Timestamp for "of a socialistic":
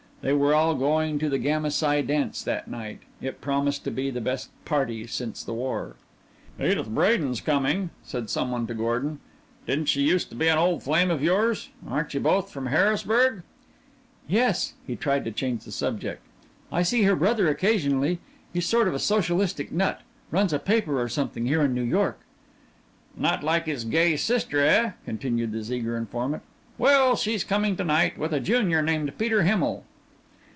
18.87-19.71